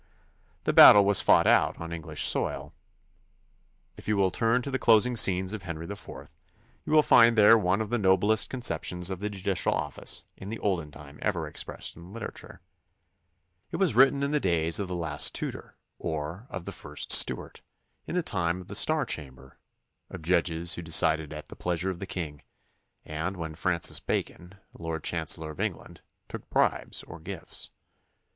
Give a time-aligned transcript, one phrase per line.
[0.63, 2.73] The battle was fought out on English soil.
[3.97, 6.07] If you will turn to the closing scenes of Henry IV,
[6.85, 10.57] you will find there one of the noblest conceptions of the judicial office in the
[10.57, 12.61] olden time ever expressed in literature.
[13.69, 17.61] It was written in the days of the last Tudor or of the first Stuart,
[18.07, 19.59] in the time of the Star Chamber,
[20.09, 22.41] of judges who decided at the pleasure of the king,
[23.05, 27.69] and when Francis Bacon, Lord Chancellor of England, took bribes or gifts.